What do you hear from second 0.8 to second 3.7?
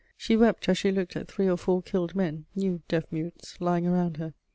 looked at three or four killed men, new deaf mutes,